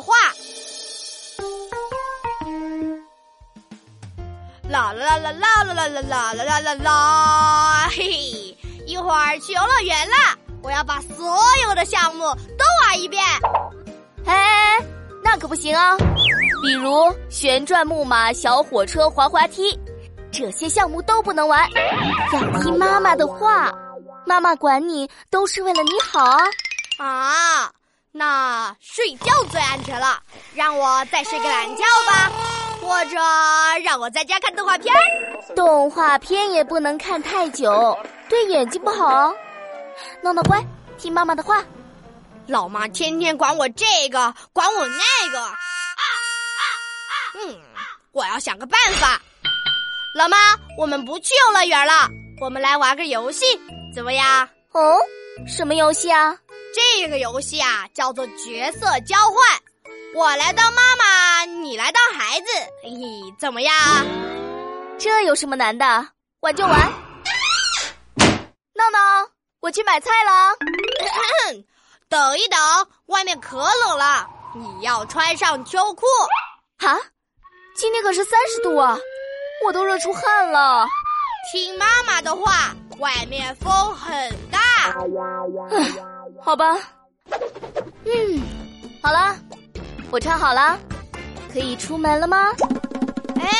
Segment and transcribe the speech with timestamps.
[0.00, 0.14] 话，
[4.68, 8.56] 啦啦啦啦啦啦啦啦啦啦啦啦，嘿！
[8.86, 12.24] 一会儿去游乐园了，我要把所有的项目
[12.56, 13.22] 都玩一遍。
[14.24, 14.78] 哎，
[15.22, 15.96] 那可不行啊！
[16.62, 19.78] 比如旋转木马、小火车、滑滑梯，
[20.32, 21.68] 这些项目都不能玩。
[22.32, 23.70] 要听妈妈的话，
[24.26, 26.24] 妈妈管你都是为了你好
[26.98, 27.70] 啊。
[28.18, 30.20] 那睡觉最安全了，
[30.52, 32.28] 让我再睡个懒觉吧，
[32.82, 33.16] 或者
[33.84, 34.92] 让我在家看动画片。
[35.54, 37.96] 动画片也不能看太久，
[38.28, 39.32] 对眼睛不好。
[40.20, 40.60] 闹闹乖，
[40.98, 41.62] 听妈妈的话。
[42.48, 45.38] 老妈天天管我这个，管我那个。
[47.40, 47.56] 嗯，
[48.10, 49.20] 我要想个办法。
[50.16, 50.36] 老妈，
[50.76, 52.08] 我们不去游乐园了，
[52.40, 53.44] 我们来玩个游戏。
[53.94, 54.48] 怎么样？
[54.72, 54.98] 哦，
[55.46, 56.36] 什么游戏啊？
[56.74, 59.36] 这个游戏啊，叫做角色交换。
[60.14, 62.46] 我来当妈妈，你来当孩子，
[62.82, 63.74] 嘿嘿，怎么样？
[64.98, 66.08] 这有什么难的？
[66.40, 66.78] 玩就玩。
[68.74, 69.28] 闹闹，
[69.60, 70.56] 我去买菜了。
[72.08, 72.58] 等一等，
[73.06, 76.06] 外面可冷了，你要穿上秋裤。
[76.78, 76.98] 啊，
[77.74, 78.98] 今天可是三十度啊，
[79.64, 80.86] 我都热出汗了。
[81.50, 82.74] 听妈妈的话。
[82.98, 84.10] 外面风很
[84.50, 84.58] 大，
[84.90, 85.86] 唉，
[86.48, 86.78] 好吧，
[88.06, 88.42] 嗯，
[89.02, 89.36] 好了，
[90.10, 90.80] 我穿好了，
[91.52, 92.52] 可以出门了吗？
[93.38, 93.50] 哎，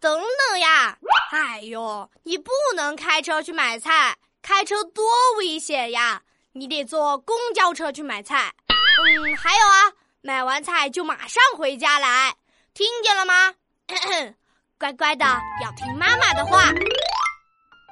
[0.00, 0.96] 等等呀！
[1.32, 5.04] 哎呦，你不能开车去买菜，开车多
[5.36, 6.22] 危险呀！
[6.54, 8.50] 你得坐公交车去买菜。
[8.70, 12.34] 嗯，还有啊，买完菜就马上回家来，
[12.72, 13.52] 听见了吗？
[14.80, 15.26] 乖乖的，
[15.62, 16.72] 要听妈妈的话。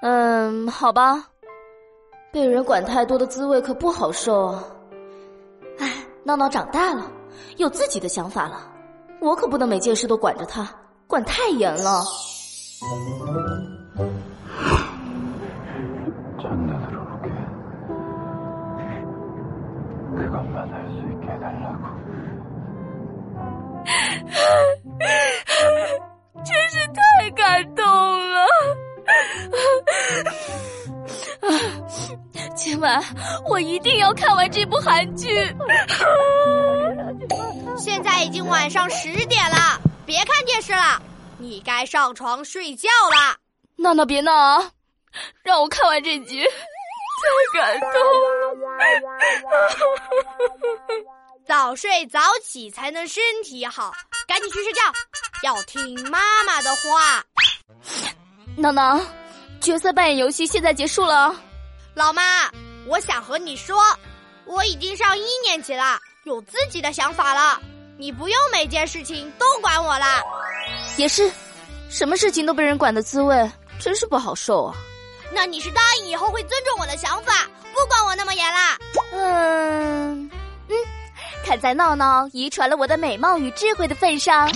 [0.01, 1.23] 嗯，好吧，
[2.33, 4.65] 被人管太多的滋味可不好受啊！
[5.79, 5.93] 哎，
[6.25, 7.13] 闹闹长大了，
[7.59, 8.67] 有自己的想法了，
[9.21, 10.67] 我可不能每件事都管着他，
[11.07, 12.03] 管太严了。
[32.63, 33.03] 今晚
[33.45, 35.29] 我一定要看完这部韩剧。
[37.77, 41.03] 现在已经晚上十点了，别看电视了，
[41.39, 43.37] 你该上床睡觉了。
[43.75, 44.71] 闹闹别闹啊，
[45.43, 48.55] 让我看完这集，太感动了。
[51.45, 53.93] 早睡早起才能身体好，
[54.29, 54.81] 赶紧去睡觉，
[55.43, 57.25] 要听妈妈的话。
[58.57, 59.01] 闹闹，
[59.61, 61.35] 角色扮演游戏现在结束了。
[61.95, 62.51] 老妈，
[62.87, 63.77] 我想和你说，
[64.47, 67.61] 我已经上一年级了，有自己的想法了。
[67.99, 70.07] 你不用每件事情都管我了。
[70.97, 71.31] 也是，
[71.91, 74.75] 什么事情都被人管的滋味，真是不好受啊。
[75.31, 78.79] 那你是答应以后会尊重我的想法，不管我那么严啦？
[79.13, 80.31] 嗯
[80.69, 80.77] 嗯，
[81.45, 84.51] 看在闹闹遗传了我的美貌与智慧的份上，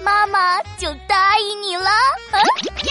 [0.00, 1.90] 妈妈就答应你了。
[2.84, 2.90] 耶！